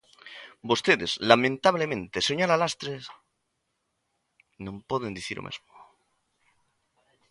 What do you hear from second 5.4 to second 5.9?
o mesmo.